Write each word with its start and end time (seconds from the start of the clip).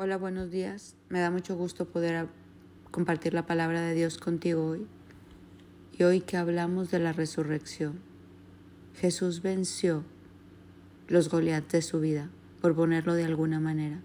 Hola, 0.00 0.16
buenos 0.16 0.52
días. 0.52 0.94
Me 1.08 1.18
da 1.18 1.28
mucho 1.28 1.56
gusto 1.56 1.84
poder 1.84 2.28
compartir 2.92 3.34
la 3.34 3.46
palabra 3.46 3.80
de 3.80 3.94
Dios 3.94 4.16
contigo 4.16 4.64
hoy. 4.64 4.86
Y 5.98 6.04
hoy 6.04 6.20
que 6.20 6.36
hablamos 6.36 6.92
de 6.92 7.00
la 7.00 7.12
resurrección, 7.12 7.98
Jesús 8.94 9.42
venció 9.42 10.04
los 11.08 11.28
Goliath 11.28 11.72
de 11.72 11.82
su 11.82 11.98
vida, 11.98 12.30
por 12.60 12.76
ponerlo 12.76 13.14
de 13.14 13.24
alguna 13.24 13.58
manera. 13.58 13.98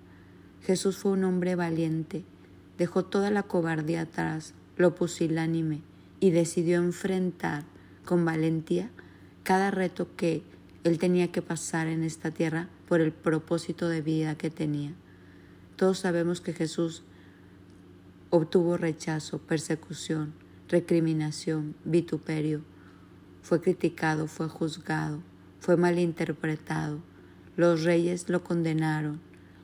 Jesús 0.64 0.98
fue 0.98 1.12
un 1.12 1.26
hombre 1.26 1.54
valiente, 1.54 2.26
dejó 2.80 3.06
toda 3.06 3.30
la 3.30 3.44
cobardía 3.44 4.02
atrás, 4.02 4.56
lo 4.78 4.96
pusilánime 4.96 5.82
y 6.20 6.32
decidió 6.32 6.80
enfrentar 6.80 7.66
con 8.04 8.26
valentía 8.26 8.90
cada 9.44 9.70
reto 9.70 10.08
que 10.16 10.42
él 10.84 10.98
tenía 10.98 11.32
que 11.32 11.44
pasar 11.44 11.86
en 11.86 12.02
esta 12.02 12.32
tierra 12.32 12.68
por 12.88 13.00
el 13.00 13.12
propósito 13.12 13.90
de 13.90 14.02
vida 14.02 14.36
que 14.36 14.50
tenía. 14.50 14.96
Todos 15.76 16.00
sabemos 16.00 16.40
que 16.40 16.54
Jesús 16.54 17.04
obtuvo 18.30 18.78
rechazo, 18.78 19.40
persecución, 19.40 20.34
recriminación, 20.70 21.76
vituperio. 21.84 22.62
Fue 23.42 23.62
criticado, 23.62 24.28
fue 24.28 24.48
juzgado, 24.48 25.22
fue 25.60 25.78
malinterpretado. 25.78 27.00
Los 27.58 27.84
reyes 27.84 28.30
lo 28.30 28.44
condenaron, 28.44 29.20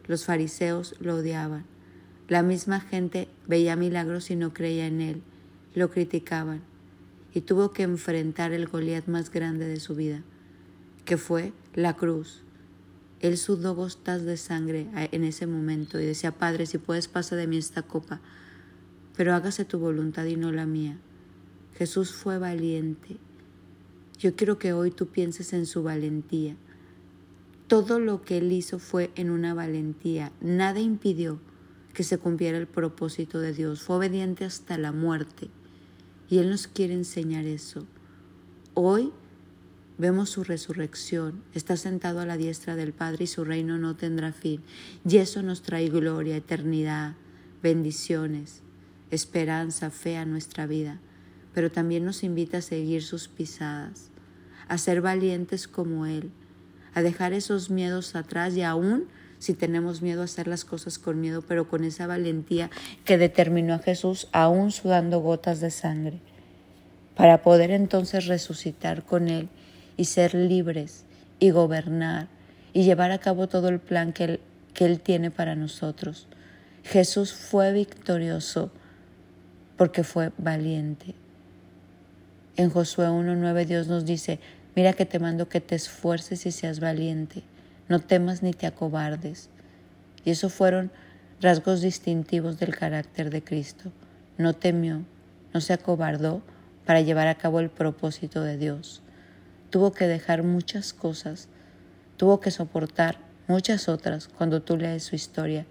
los 0.08 0.26
fariseos 0.26 0.96
lo 1.00 1.16
odiaban. 1.16 1.66
La 2.28 2.44
misma 2.44 2.80
gente 2.80 3.28
veía 3.48 3.76
milagros 3.76 4.30
y 4.32 4.36
no 4.36 4.54
creía 4.54 4.88
en 4.88 5.02
él, 5.02 5.22
lo 5.74 5.90
criticaban. 5.90 6.62
Y 7.34 7.42
tuvo 7.42 7.72
que 7.72 7.84
enfrentar 7.84 8.52
el 8.52 8.68
Goliat 8.68 9.08
más 9.08 9.32
grande 9.32 9.68
de 9.68 9.80
su 9.80 9.96
vida, 9.96 10.22
que 11.06 11.18
fue 11.18 11.54
la 11.74 11.96
cruz 11.96 12.44
él 13.22 13.38
sudó 13.38 13.76
gotas 13.76 14.24
de 14.24 14.38
sangre 14.38 14.88
en 15.12 15.24
ese 15.24 15.46
momento 15.46 16.00
y 16.00 16.06
decía, 16.06 16.32
Padre, 16.32 16.66
si 16.66 16.78
puedes 16.78 17.08
pasa 17.08 17.36
de 17.36 17.48
mí 17.48 17.58
esta 17.58 17.82
copa, 17.82 18.22
pero 19.16 19.34
hágase 19.34 19.66
tu 19.66 19.80
voluntad 19.80 20.26
y 20.26 20.38
no 20.38 20.52
la 20.52 20.66
mía. 20.66 20.98
Jesús 21.76 22.14
fue 22.14 22.38
valiente. 22.38 23.18
Yo 24.18 24.36
quiero 24.36 24.58
que 24.58 24.74
hoy 24.74 24.92
tú 24.92 25.08
pienses 25.08 25.54
en 25.54 25.66
su 25.66 25.84
valentía. 25.84 26.56
Todo 27.68 28.00
lo 28.00 28.22
que 28.22 28.38
él 28.38 28.52
hizo 28.52 28.80
fue 28.80 29.12
en 29.16 29.30
una 29.30 29.54
valentía. 29.54 30.32
Nada 30.42 30.80
impidió 30.80 31.40
que 31.94 32.04
se 32.04 32.18
cumpliera 32.18 32.58
el 32.58 32.68
propósito 32.68 33.40
de 33.40 33.54
Dios. 33.54 33.82
Fue 33.82 33.98
obediente 33.98 34.46
hasta 34.46 34.78
la 34.78 34.92
muerte. 34.92 35.50
Y 36.30 36.38
Él 36.38 36.50
nos 36.50 36.68
quiere 36.68 36.94
enseñar 36.94 37.46
eso. 37.46 37.86
Hoy 38.74 39.12
Vemos 40.00 40.30
su 40.30 40.46
resurrección, 40.46 41.44
está 41.54 41.76
sentado 41.76 42.22
a 42.22 42.26
la 42.26 42.38
diestra 42.38 42.78
del 42.78 42.94
Padre 42.94 43.26
y 43.26 43.28
su 43.28 43.44
reino 43.44 43.78
no 43.78 43.98
tendrá 43.98 44.32
fin. 44.32 44.64
Y 45.06 45.18
eso 45.18 45.44
nos 45.44 45.62
trae 45.62 45.90
gloria, 45.90 46.38
eternidad, 46.38 47.16
bendiciones, 47.62 48.62
esperanza, 49.12 49.90
fe 49.90 50.16
a 50.16 50.24
nuestra 50.24 50.68
vida. 50.68 51.02
Pero 51.54 51.70
también 51.70 52.06
nos 52.06 52.24
invita 52.24 52.60
a 52.60 52.62
seguir 52.62 53.04
sus 53.04 53.28
pisadas, 53.28 54.10
a 54.70 54.78
ser 54.78 55.02
valientes 55.02 55.68
como 55.68 56.06
Él, 56.06 56.32
a 56.94 57.02
dejar 57.02 57.34
esos 57.34 57.70
miedos 57.70 58.16
atrás 58.16 58.56
y 58.56 58.62
aún 58.62 59.10
si 59.38 59.54
tenemos 59.54 60.02
miedo 60.02 60.22
a 60.22 60.26
hacer 60.26 60.48
las 60.48 60.64
cosas 60.64 60.98
con 60.98 61.20
miedo, 61.20 61.42
pero 61.46 61.68
con 61.68 61.84
esa 61.84 62.08
valentía 62.08 62.70
que 63.04 63.18
determinó 63.18 63.74
a 63.74 63.80
Jesús 63.80 64.30
aún 64.32 64.72
sudando 64.72 65.20
gotas 65.20 65.60
de 65.60 65.72
sangre, 65.72 66.22
para 67.18 67.42
poder 67.42 67.72
entonces 67.72 68.28
resucitar 68.28 69.04
con 69.04 69.28
Él 69.28 69.50
y 70.00 70.06
ser 70.06 70.34
libres 70.34 71.04
y 71.40 71.50
gobernar 71.50 72.30
y 72.72 72.84
llevar 72.84 73.12
a 73.12 73.18
cabo 73.18 73.50
todo 73.50 73.68
el 73.68 73.80
plan 73.80 74.14
que 74.14 74.24
Él, 74.24 74.40
que 74.74 74.86
él 74.86 75.02
tiene 75.02 75.30
para 75.30 75.56
nosotros. 75.56 76.28
Jesús 76.86 77.34
fue 77.34 77.74
victorioso 77.74 78.72
porque 79.76 80.06
fue 80.06 80.32
valiente. 80.38 81.16
En 82.56 82.70
Josué 82.70 83.08
1.9 83.08 83.66
Dios 83.66 83.88
nos 83.88 84.06
dice, 84.06 84.40
mira 84.74 84.94
que 84.94 85.06
te 85.06 85.20
mando 85.20 85.50
que 85.50 85.60
te 85.60 85.76
esfuerces 85.76 86.46
y 86.46 86.54
seas 86.54 86.80
valiente, 86.80 87.44
no 87.90 88.00
temas 88.00 88.42
ni 88.42 88.54
te 88.54 88.68
acobardes. 88.68 89.50
Y 90.24 90.30
esos 90.32 90.54
fueron 90.54 90.92
rasgos 91.42 91.82
distintivos 91.82 92.58
del 92.58 92.74
carácter 92.74 93.30
de 93.30 93.44
Cristo. 93.44 93.92
No 94.38 94.54
temió, 94.54 95.04
no 95.54 95.60
se 95.60 95.74
acobardó 95.74 96.42
para 96.86 97.02
llevar 97.02 97.28
a 97.28 97.36
cabo 97.36 97.60
el 97.60 97.70
propósito 97.70 98.42
de 98.44 98.58
Dios 98.58 99.02
tuvo 99.70 99.92
que 99.92 100.08
dejar 100.08 100.44
muchas 100.44 100.94
cosas, 100.94 101.48
tuvo 102.18 102.40
que 102.40 102.52
soportar 102.52 103.18
muchas 103.48 103.90
otras 103.90 104.28
cuando 104.28 104.62
tú 104.62 104.78
lees 104.78 105.04
su 105.04 105.16
historia, 105.16 105.66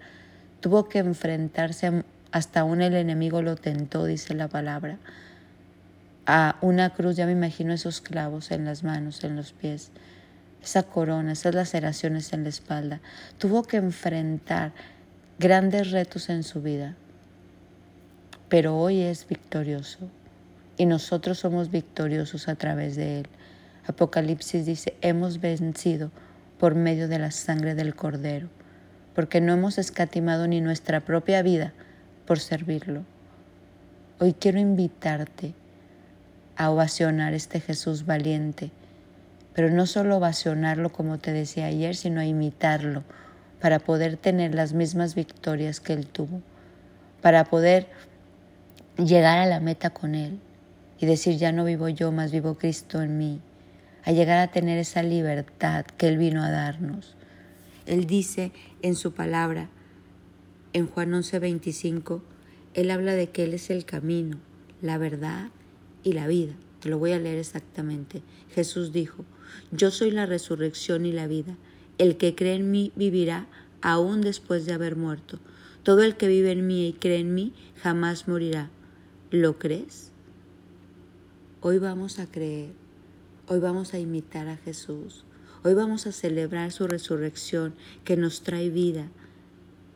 tuvo 0.59 0.89
que 0.89 0.99
enfrentarse 0.99 2.03
hasta 2.31 2.59
aún 2.61 2.81
el 2.81 2.95
enemigo 2.95 3.41
lo 3.41 3.55
tentó, 3.55 4.05
dice 4.05 4.33
la 4.35 4.47
palabra, 4.47 4.97
a 6.25 6.57
una 6.61 6.91
cruz, 6.91 7.15
ya 7.15 7.25
me 7.25 7.31
imagino 7.31 7.73
esos 7.73 8.01
clavos 8.01 8.51
en 8.51 8.65
las 8.65 8.83
manos, 8.83 9.23
en 9.23 9.35
los 9.35 9.51
pies, 9.51 9.91
esa 10.61 10.83
corona, 10.83 11.31
esas 11.31 11.55
laceraciones 11.55 12.33
en 12.33 12.43
la 12.43 12.49
espalda, 12.49 12.99
tuvo 13.37 13.63
que 13.63 13.77
enfrentar 13.77 14.73
grandes 15.39 15.91
retos 15.91 16.29
en 16.29 16.43
su 16.43 16.61
vida, 16.61 16.95
pero 18.47 18.77
hoy 18.77 19.01
es 19.01 19.27
victorioso 19.27 20.09
y 20.77 20.85
nosotros 20.85 21.39
somos 21.39 21.71
victoriosos 21.71 22.47
a 22.47 22.55
través 22.55 22.95
de 22.95 23.21
él. 23.21 23.27
Apocalipsis 23.89 24.67
dice, 24.67 24.93
hemos 25.01 25.41
vencido 25.41 26.11
por 26.59 26.75
medio 26.75 27.07
de 27.07 27.17
la 27.17 27.31
sangre 27.31 27.73
del 27.73 27.95
Cordero, 27.95 28.47
porque 29.15 29.41
no 29.41 29.51
hemos 29.51 29.79
escatimado 29.79 30.47
ni 30.47 30.61
nuestra 30.61 30.99
propia 30.99 31.41
vida 31.41 31.73
por 32.27 32.37
servirlo. 32.39 33.03
Hoy 34.19 34.33
quiero 34.33 34.59
invitarte 34.59 35.55
a 36.55 36.69
ovacionar 36.69 37.33
este 37.33 37.61
Jesús 37.61 38.05
valiente, 38.05 38.69
pero 39.55 39.71
no 39.71 39.87
solo 39.87 40.17
ovacionarlo 40.17 40.91
como 40.91 41.17
te 41.17 41.33
decía 41.33 41.65
ayer, 41.65 41.95
sino 41.95 42.21
a 42.21 42.25
imitarlo 42.25 43.03
para 43.59 43.79
poder 43.79 44.17
tener 44.17 44.53
las 44.53 44.73
mismas 44.73 45.15
victorias 45.15 45.79
que 45.79 45.93
Él 45.93 46.05
tuvo, 46.05 46.43
para 47.23 47.43
poder 47.45 47.87
llegar 48.97 49.39
a 49.39 49.47
la 49.47 49.59
meta 49.59 49.89
con 49.89 50.13
Él 50.13 50.39
y 50.99 51.07
decir, 51.07 51.37
ya 51.37 51.51
no 51.51 51.65
vivo 51.65 51.89
yo, 51.89 52.11
más 52.11 52.31
vivo 52.31 52.53
Cristo 52.53 53.01
en 53.01 53.17
mí 53.17 53.41
a 54.03 54.11
llegar 54.11 54.39
a 54.39 54.51
tener 54.51 54.77
esa 54.77 55.03
libertad 55.03 55.85
que 55.85 56.07
Él 56.07 56.17
vino 56.17 56.43
a 56.43 56.49
darnos. 56.49 57.15
Él 57.85 58.05
dice 58.05 58.51
en 58.81 58.95
su 58.95 59.13
palabra, 59.13 59.69
en 60.73 60.87
Juan 60.87 61.11
11:25, 61.11 62.21
Él 62.73 62.91
habla 62.91 63.13
de 63.13 63.29
que 63.29 63.43
Él 63.43 63.53
es 63.53 63.69
el 63.69 63.85
camino, 63.85 64.37
la 64.81 64.97
verdad 64.97 65.49
y 66.03 66.13
la 66.13 66.27
vida. 66.27 66.53
Te 66.79 66.89
lo 66.89 66.99
voy 66.99 67.11
a 67.11 67.19
leer 67.19 67.37
exactamente. 67.37 68.21
Jesús 68.53 68.93
dijo, 68.93 69.25
yo 69.71 69.91
soy 69.91 70.11
la 70.11 70.25
resurrección 70.25 71.05
y 71.05 71.11
la 71.11 71.27
vida. 71.27 71.55
El 71.97 72.17
que 72.17 72.35
cree 72.35 72.55
en 72.55 72.71
mí 72.71 72.91
vivirá 72.95 73.47
aún 73.81 74.21
después 74.21 74.65
de 74.65 74.73
haber 74.73 74.95
muerto. 74.95 75.39
Todo 75.83 76.03
el 76.03 76.15
que 76.15 76.27
vive 76.27 76.51
en 76.51 76.67
mí 76.67 76.87
y 76.87 76.93
cree 76.93 77.19
en 77.19 77.33
mí 77.33 77.53
jamás 77.81 78.27
morirá. 78.27 78.69
¿Lo 79.31 79.57
crees? 79.57 80.11
Hoy 81.61 81.77
vamos 81.77 82.19
a 82.19 82.27
creer 82.27 82.71
Hoy 83.51 83.59
vamos 83.59 83.95
a 83.95 83.99
imitar 83.99 84.47
a 84.47 84.57
Jesús. 84.57 85.25
Hoy 85.63 85.73
vamos 85.73 86.05
a 86.05 86.11
celebrar 86.11 86.71
su 86.71 86.85
resurrección 86.85 87.73
que 88.03 88.15
nos 88.15 88.43
trae 88.43 88.69
vida. 88.69 89.07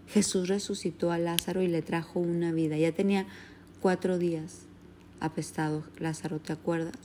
Jesús 0.08 0.48
resucitó 0.48 1.12
a 1.12 1.20
Lázaro 1.20 1.62
y 1.62 1.68
le 1.68 1.84
trajo 1.84 2.20
una 2.20 2.52
vida. 2.52 2.78
Ya 2.78 2.94
tenía 2.94 3.28
cuatro 3.80 4.18
días 4.18 4.64
apestado 5.20 5.84
Lázaro, 6.00 6.40
¿te 6.40 6.52
acuerdas? 6.52 6.98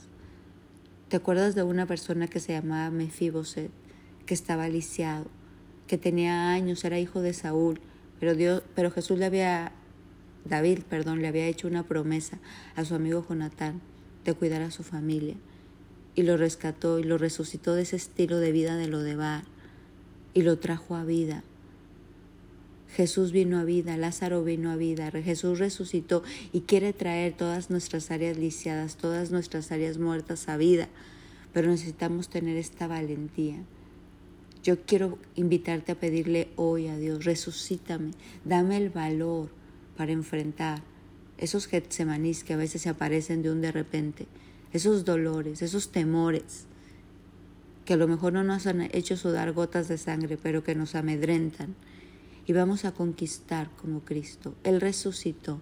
¿Te 1.07 1.17
acuerdas 1.17 1.53
de 1.53 1.61
una 1.61 1.85
persona 1.85 2.27
que 2.27 2.39
se 2.39 2.53
llamaba 2.53 2.89
Mefiboset, 2.89 3.69
que 4.25 4.33
estaba 4.33 4.69
lisiado, 4.69 5.27
que 5.85 5.99
tenía 5.99 6.49
años, 6.49 6.83
era 6.83 6.97
hijo 6.97 7.21
de 7.21 7.33
Saúl, 7.33 7.79
pero 8.19 8.33
Dios, 8.33 8.63
pero 8.73 8.89
Jesús 8.89 9.19
le 9.19 9.25
había 9.25 9.71
David, 10.45 10.79
perdón, 10.89 11.21
le 11.21 11.27
había 11.27 11.45
hecho 11.45 11.67
una 11.67 11.83
promesa 11.83 12.39
a 12.75 12.85
su 12.85 12.95
amigo 12.95 13.23
Jonatán 13.29 13.81
de 14.25 14.33
cuidar 14.33 14.63
a 14.63 14.71
su 14.71 14.81
familia 14.81 15.35
y 16.15 16.23
lo 16.23 16.37
rescató 16.37 16.99
y 16.99 17.03
lo 17.03 17.17
resucitó 17.17 17.75
de 17.75 17.83
ese 17.83 17.95
estilo 17.95 18.37
de 18.37 18.51
vida 18.51 18.75
de 18.75 18.87
lo 18.87 18.99
de 18.99 19.15
bar 19.15 19.43
y 20.33 20.41
lo 20.41 20.59
trajo 20.59 20.95
a 20.95 21.03
vida. 21.03 21.43
Jesús 22.95 23.31
vino 23.31 23.59
a 23.59 23.63
vida, 23.63 23.97
Lázaro 23.97 24.43
vino 24.43 24.71
a 24.71 24.75
vida, 24.75 25.11
Jesús 25.11 25.59
resucitó 25.59 26.23
y 26.51 26.61
quiere 26.61 26.91
traer 26.91 27.33
todas 27.33 27.69
nuestras 27.69 28.09
áreas 28.09 28.37
lisiadas, 28.37 28.95
todas 28.95 29.31
nuestras 29.31 29.71
áreas 29.71 29.99
muertas 29.99 30.49
a 30.49 30.57
vida, 30.57 30.89
pero 31.53 31.69
necesitamos 31.69 32.29
tener 32.29 32.57
esta 32.57 32.87
valentía. 32.87 33.57
Yo 34.63 34.81
quiero 34.81 35.19
invitarte 35.35 35.91
a 35.91 35.99
pedirle 35.99 36.49
hoy 36.55 36.87
a 36.87 36.97
Dios, 36.97 37.25
resucítame, 37.25 38.11
dame 38.43 38.77
el 38.77 38.89
valor 38.89 39.49
para 39.95 40.11
enfrentar 40.11 40.81
esos 41.37 41.67
getsemanís 41.67 42.43
que 42.43 42.53
a 42.53 42.57
veces 42.57 42.81
se 42.81 42.89
aparecen 42.89 43.41
de 43.41 43.51
un 43.51 43.61
de 43.61 43.71
repente 43.71 44.27
esos 44.71 45.05
dolores, 45.05 45.61
esos 45.61 45.91
temores, 45.91 46.65
que 47.85 47.93
a 47.93 47.97
lo 47.97 48.07
mejor 48.07 48.33
no 48.33 48.43
nos 48.43 48.67
han 48.67 48.81
hecho 48.81 49.17
sudar 49.17 49.51
gotas 49.51 49.87
de 49.87 49.97
sangre, 49.97 50.37
pero 50.41 50.63
que 50.63 50.75
nos 50.75 50.95
amedrentan. 50.95 51.75
y 52.45 52.53
vamos 52.53 52.83
a 52.83 52.91
conquistar 52.93 53.69
como 53.79 53.99
Cristo. 53.99 54.55
Él 54.63 54.81
resucitó 54.81 55.61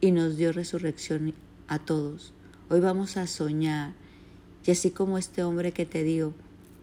y 0.00 0.10
nos 0.10 0.36
dio 0.36 0.52
resurrección 0.52 1.32
a 1.68 1.78
todos. 1.78 2.32
Hoy 2.68 2.80
vamos 2.80 3.16
a 3.16 3.28
soñar 3.28 3.92
y 4.66 4.70
así 4.70 4.90
como 4.90 5.16
este 5.18 5.44
hombre 5.44 5.72
que 5.72 5.86
te 5.86 6.02
digo, 6.02 6.34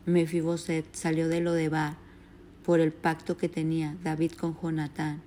Mefiboset, 0.06 0.86
salió 0.94 1.28
de 1.28 1.42
lo 1.42 1.54
de 1.54 1.70
Bar 1.70 1.98
por 2.66 2.80
el 2.80 2.92
pacto 2.92 3.38
que 3.38 3.50
tenía 3.50 3.98
David 4.04 4.34
con 4.34 4.56
Jonatán 4.60 5.22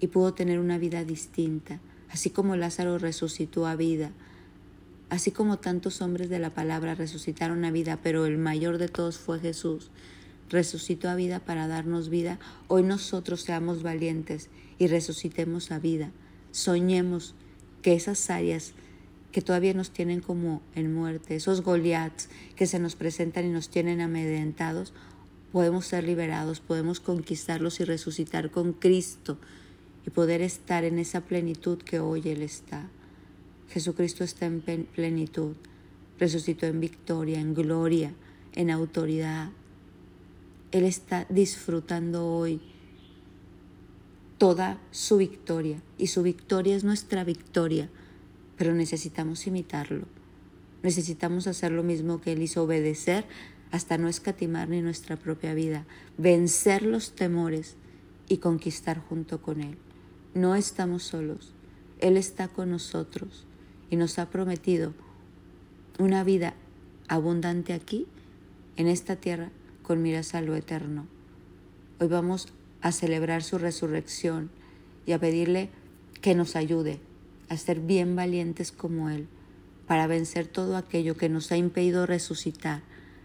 y 0.00 0.08
pudo 0.08 0.34
tener 0.34 0.58
una 0.58 0.78
vida 0.78 1.04
distinta, 1.04 1.78
así 2.10 2.30
como 2.30 2.56
Lázaro 2.56 2.98
resucitó 2.98 3.66
a 3.66 3.76
vida, 3.76 4.10
así 5.10 5.32
como 5.32 5.58
tantos 5.58 6.00
hombres 6.00 6.30
de 6.30 6.38
la 6.38 6.50
palabra 6.50 6.94
resucitaron 6.94 7.64
a 7.64 7.70
vida, 7.70 7.98
pero 8.02 8.26
el 8.26 8.38
mayor 8.38 8.78
de 8.78 8.88
todos 8.88 9.18
fue 9.18 9.40
Jesús, 9.40 9.90
resucitó 10.48 11.10
a 11.10 11.16
vida 11.16 11.40
para 11.40 11.68
darnos 11.68 12.08
vida, 12.08 12.38
hoy 12.68 12.84
nosotros 12.84 13.42
seamos 13.42 13.82
valientes 13.82 14.48
y 14.78 14.86
resucitemos 14.86 15.72
a 15.72 15.80
vida, 15.80 16.12
soñemos 16.52 17.34
que 17.82 17.94
esas 17.94 18.30
áreas 18.30 18.72
que 19.32 19.42
todavía 19.42 19.74
nos 19.74 19.90
tienen 19.90 20.20
como 20.20 20.62
en 20.74 20.94
muerte, 20.94 21.36
esos 21.36 21.62
Goliaths 21.62 22.28
que 22.56 22.66
se 22.66 22.78
nos 22.78 22.96
presentan 22.96 23.46
y 23.46 23.48
nos 23.48 23.68
tienen 23.68 24.00
amedrentados, 24.00 24.92
podemos 25.52 25.86
ser 25.86 26.04
liberados, 26.04 26.60
podemos 26.60 27.00
conquistarlos 27.00 27.80
y 27.80 27.84
resucitar 27.84 28.50
con 28.50 28.72
Cristo 28.72 29.38
y 30.06 30.10
poder 30.10 30.40
estar 30.40 30.84
en 30.84 30.98
esa 30.98 31.22
plenitud 31.22 31.78
que 31.78 31.98
hoy 31.98 32.22
Él 32.28 32.42
está. 32.42 32.88
Jesucristo 33.70 34.24
está 34.24 34.46
en 34.46 34.60
plenitud, 34.60 35.54
resucitó 36.18 36.66
en 36.66 36.80
victoria, 36.80 37.40
en 37.40 37.54
gloria, 37.54 38.12
en 38.52 38.70
autoridad. 38.70 39.50
Él 40.72 40.84
está 40.84 41.26
disfrutando 41.28 42.26
hoy 42.26 42.60
toda 44.38 44.80
su 44.90 45.16
victoria 45.16 45.82
y 45.98 46.08
su 46.08 46.22
victoria 46.22 46.76
es 46.76 46.84
nuestra 46.84 47.24
victoria 47.24 47.90
pero 48.60 48.74
necesitamos 48.74 49.46
imitarlo. 49.46 50.04
Necesitamos 50.82 51.46
hacer 51.46 51.72
lo 51.72 51.82
mismo 51.82 52.20
que 52.20 52.32
Él 52.32 52.42
hizo, 52.42 52.62
obedecer 52.62 53.24
hasta 53.70 53.96
no 53.96 54.06
escatimar 54.06 54.68
ni 54.68 54.82
nuestra 54.82 55.16
propia 55.16 55.54
vida, 55.54 55.86
vencer 56.18 56.82
los 56.82 57.14
temores 57.14 57.76
y 58.28 58.36
conquistar 58.36 58.98
junto 58.98 59.40
con 59.40 59.62
Él. 59.62 59.78
No 60.34 60.56
estamos 60.56 61.04
solos, 61.04 61.54
Él 62.00 62.18
está 62.18 62.48
con 62.48 62.68
nosotros 62.68 63.46
y 63.90 63.96
nos 63.96 64.18
ha 64.18 64.30
prometido 64.30 64.94
una 65.98 66.24
vida 66.24 66.54
abundante 67.08 67.72
aquí, 67.72 68.06
en 68.76 68.86
esta 68.86 69.16
tierra, 69.16 69.50
con 69.82 70.00
miras 70.00 70.34
a 70.34 70.40
lo 70.40 70.54
eterno. 70.54 71.06
Hoy 71.98 72.08
vamos 72.08 72.48
a 72.80 72.92
celebrar 72.92 73.42
su 73.42 73.58
resurrección 73.58 74.50
y 75.04 75.12
a 75.12 75.18
pedirle 75.18 75.68
que 76.22 76.34
nos 76.34 76.56
ayude 76.56 77.00
a 77.48 77.56
ser 77.56 77.80
bien 77.80 78.14
valientes 78.14 78.70
como 78.70 79.10
Él, 79.10 79.26
para 79.86 80.06
vencer 80.06 80.46
todo 80.46 80.76
aquello 80.76 81.16
que 81.16 81.28
nos 81.28 81.50
ha 81.50 81.56
impedido 81.56 82.06
resucitar 82.06 82.82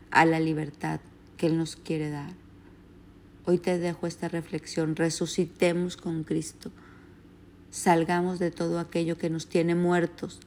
a 0.10 0.26
la 0.26 0.40
libertad 0.40 1.00
que 1.38 1.46
Él 1.46 1.58
nos 1.58 1.76
quiere 1.76 2.10
dar. 2.10 2.34
Hoy 3.46 3.60
te 3.60 3.78
dejo 3.78 4.08
esta 4.08 4.28
reflexión, 4.28 4.96
resucitemos 4.96 5.96
con 5.96 6.24
Cristo, 6.24 6.72
salgamos 7.70 8.40
de 8.40 8.50
todo 8.50 8.80
aquello 8.80 9.18
que 9.20 9.30
nos 9.30 9.48
tiene 9.48 9.76
muertos, 9.76 10.40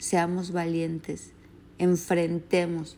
seamos 0.00 0.50
valientes, 0.50 1.30
enfrentemos 1.78 2.96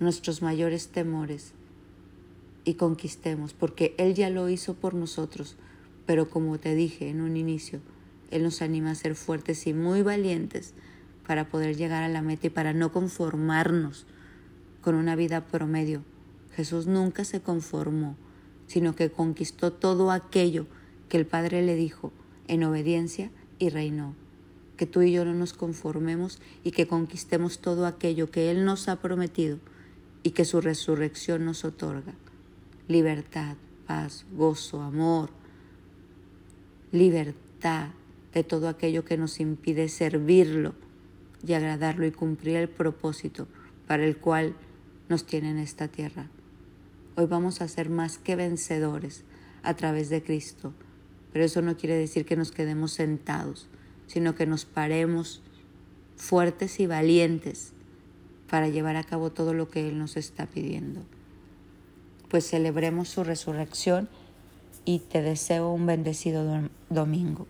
nuestros 0.00 0.42
mayores 0.42 0.88
temores 0.88 1.52
y 2.64 2.74
conquistemos, 2.74 3.52
porque 3.52 3.94
Él 3.98 4.14
ya 4.14 4.30
lo 4.30 4.48
hizo 4.48 4.74
por 4.74 4.94
nosotros, 4.94 5.56
pero 6.06 6.28
como 6.28 6.58
te 6.58 6.74
dije 6.74 7.08
en 7.08 7.20
un 7.20 7.36
inicio, 7.36 7.80
él 8.30 8.44
nos 8.44 8.62
anima 8.62 8.92
a 8.92 8.94
ser 8.94 9.14
fuertes 9.14 9.66
y 9.66 9.74
muy 9.74 10.02
valientes 10.02 10.74
para 11.26 11.48
poder 11.48 11.76
llegar 11.76 12.02
a 12.02 12.08
la 12.08 12.22
meta 12.22 12.46
y 12.46 12.50
para 12.50 12.72
no 12.72 12.92
conformarnos 12.92 14.06
con 14.80 14.94
una 14.94 15.16
vida 15.16 15.46
promedio. 15.46 16.02
Jesús 16.54 16.86
nunca 16.86 17.24
se 17.24 17.40
conformó, 17.40 18.16
sino 18.66 18.94
que 18.94 19.10
conquistó 19.10 19.72
todo 19.72 20.10
aquello 20.10 20.66
que 21.08 21.16
el 21.16 21.26
Padre 21.26 21.62
le 21.62 21.74
dijo 21.74 22.12
en 22.48 22.64
obediencia 22.64 23.30
y 23.58 23.68
reinó. 23.68 24.14
Que 24.80 24.86
tú 24.86 25.02
y 25.02 25.12
yo 25.12 25.26
no 25.26 25.34
nos 25.34 25.52
conformemos 25.52 26.40
y 26.64 26.70
que 26.70 26.86
conquistemos 26.86 27.58
todo 27.58 27.84
aquello 27.84 28.30
que 28.30 28.50
Él 28.50 28.64
nos 28.64 28.88
ha 28.88 28.96
prometido 28.96 29.58
y 30.22 30.30
que 30.30 30.46
su 30.46 30.62
resurrección 30.62 31.44
nos 31.44 31.66
otorga. 31.66 32.14
Libertad, 32.88 33.58
paz, 33.86 34.24
gozo, 34.32 34.80
amor, 34.80 35.28
libertad, 36.92 37.88
de 38.32 38.42
todo 38.42 38.70
aquello 38.70 39.04
que 39.04 39.18
nos 39.18 39.38
impide 39.38 39.90
servirlo 39.90 40.72
y 41.46 41.52
agradarlo 41.52 42.06
y 42.06 42.10
cumplir 42.10 42.56
el 42.56 42.70
propósito 42.70 43.48
para 43.86 44.06
el 44.06 44.16
cual 44.16 44.54
nos 45.10 45.26
tiene 45.26 45.50
en 45.50 45.58
esta 45.58 45.88
tierra. 45.88 46.30
Hoy 47.16 47.26
vamos 47.26 47.60
a 47.60 47.68
ser 47.68 47.90
más 47.90 48.16
que 48.16 48.34
vencedores 48.34 49.24
a 49.62 49.74
través 49.74 50.08
de 50.08 50.22
Cristo, 50.22 50.72
pero 51.34 51.44
eso 51.44 51.60
no 51.60 51.76
quiere 51.76 51.96
decir 51.96 52.24
que 52.24 52.34
nos 52.34 52.50
quedemos 52.50 52.92
sentados, 52.92 53.68
sino 54.10 54.34
que 54.34 54.44
nos 54.44 54.64
paremos 54.64 55.40
fuertes 56.16 56.80
y 56.80 56.86
valientes 56.86 57.74
para 58.50 58.66
llevar 58.66 58.96
a 58.96 59.04
cabo 59.04 59.30
todo 59.30 59.54
lo 59.54 59.70
que 59.70 59.88
Él 59.88 60.00
nos 60.00 60.16
está 60.16 60.46
pidiendo. 60.46 61.02
Pues 62.28 62.50
celebremos 62.50 63.08
su 63.08 63.22
resurrección 63.22 64.08
y 64.84 64.98
te 64.98 65.22
deseo 65.22 65.72
un 65.72 65.86
bendecido 65.86 66.68
domingo. 66.88 67.46